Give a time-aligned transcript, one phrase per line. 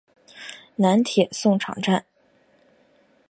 [0.77, 2.05] 南铁送场站。